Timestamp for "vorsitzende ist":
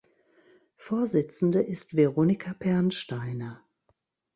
0.77-1.95